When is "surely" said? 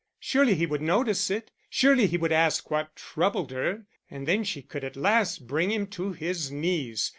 0.19-0.55, 1.69-2.07